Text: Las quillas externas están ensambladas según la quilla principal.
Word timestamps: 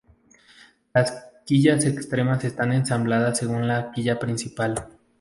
Las 0.95 1.11
quillas 1.45 1.85
externas 1.85 2.43
están 2.43 2.71
ensambladas 2.73 3.37
según 3.37 3.67
la 3.67 3.91
quilla 3.91 4.17
principal. 4.17 4.87